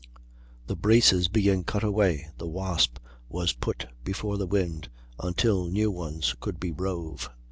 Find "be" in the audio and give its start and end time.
6.59-6.71